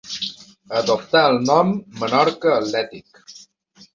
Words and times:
Adoptà 0.79 1.19
el 1.33 1.37
nom 1.49 1.75
Menorca 2.03 2.53
Atlètic. 2.63 3.21